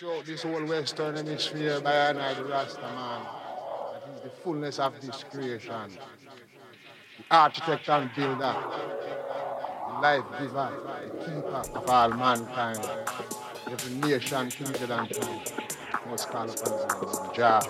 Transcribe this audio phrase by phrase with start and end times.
[0.00, 3.20] Throughout this whole Western Hemisphere by an the Rasta man.
[3.92, 5.90] That is the fullness of this creation.
[7.18, 8.56] The architect and builder.
[9.88, 10.72] The life giver.
[11.12, 12.88] The keeper of all mankind.
[13.70, 15.40] Every nation created and true.
[16.08, 17.34] Must call upon.
[17.34, 17.60] Jah.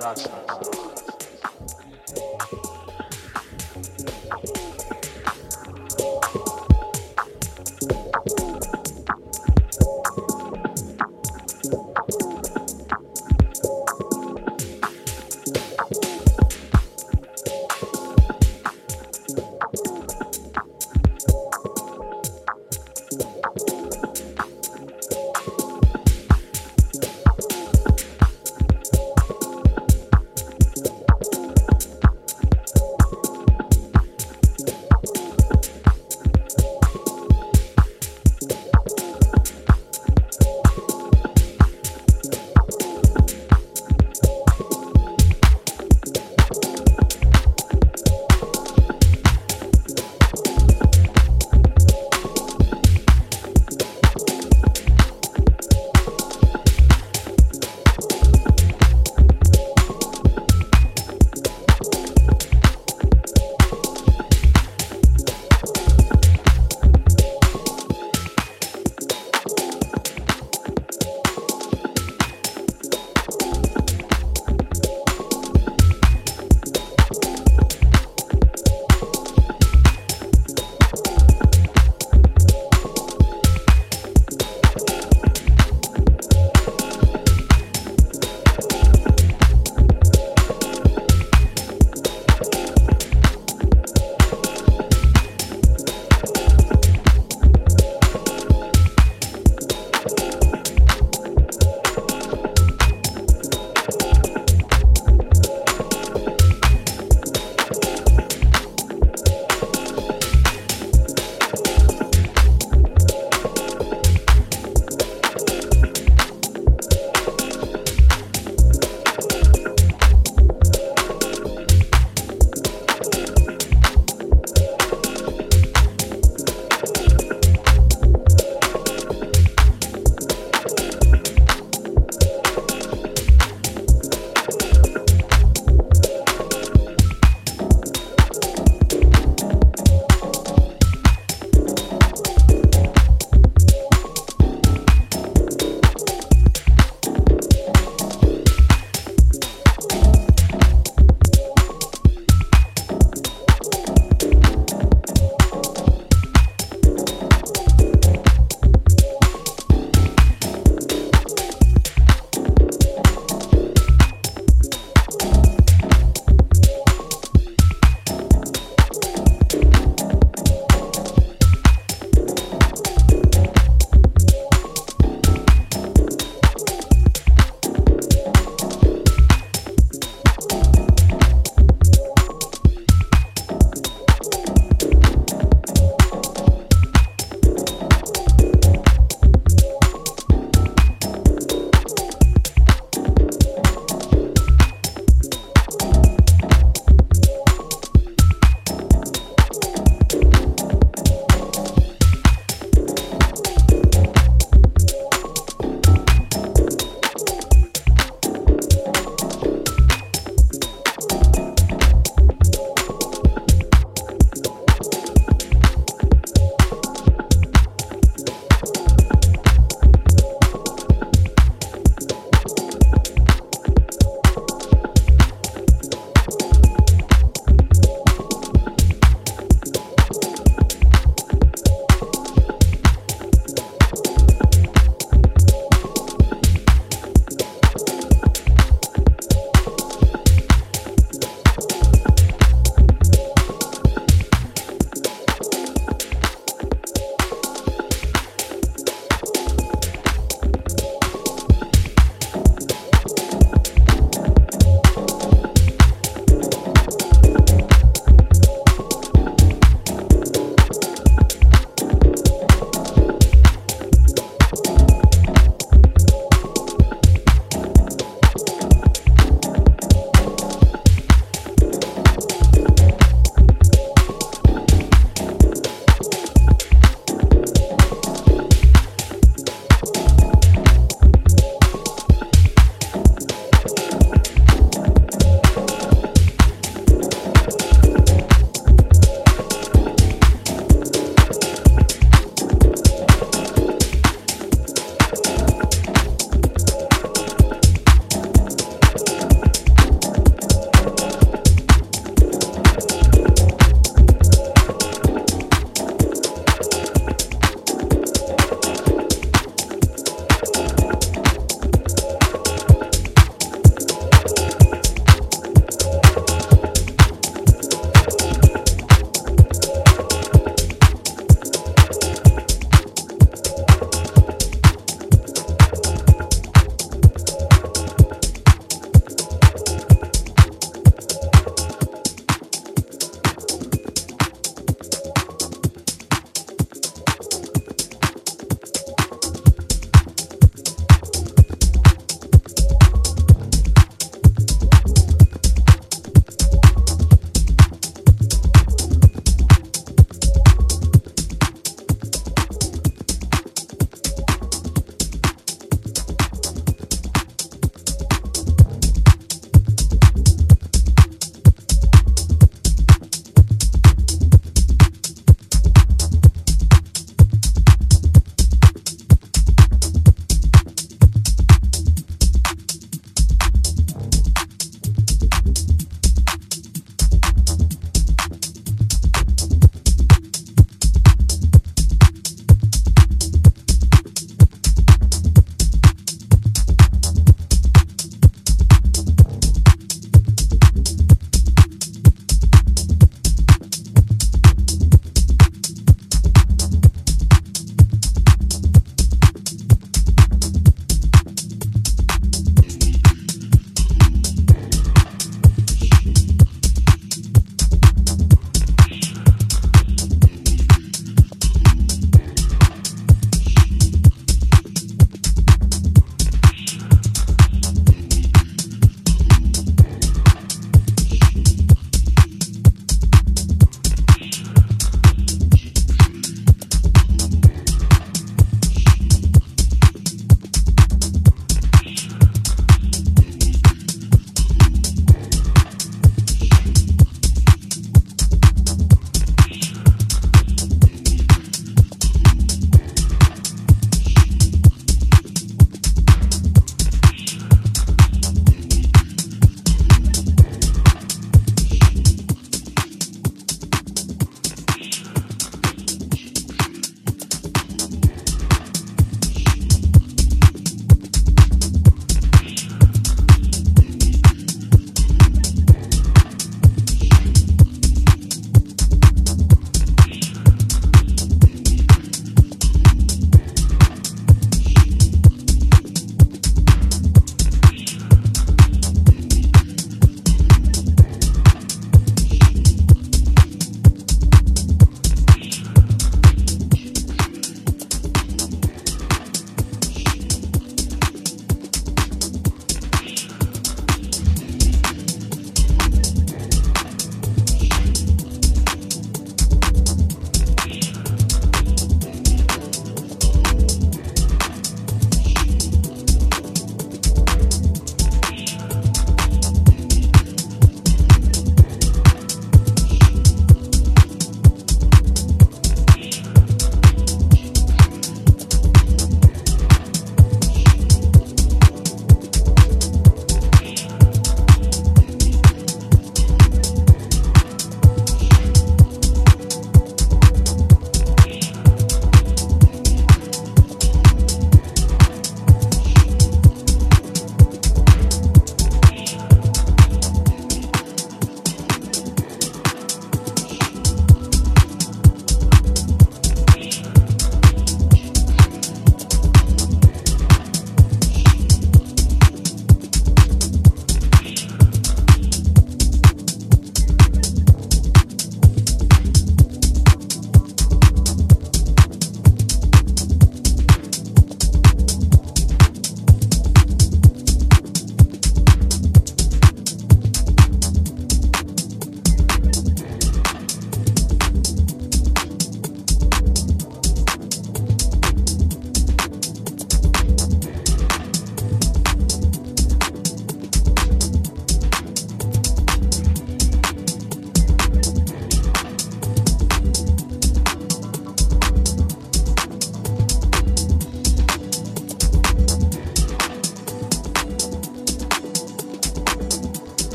[0.00, 1.17] Rasta.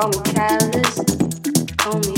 [0.00, 1.00] Call me callous,
[1.76, 2.17] call me